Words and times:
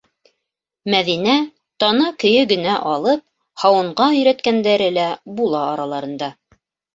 Мәҙинә 0.93 1.33
тана 1.83 2.07
көйө 2.23 2.45
генә 2.51 2.77
алып 2.93 3.21
һауынға 3.65 4.09
өйрәткәндәре 4.15 4.89
лә 4.97 5.05
була 5.43 5.63
араларында. 5.77 6.33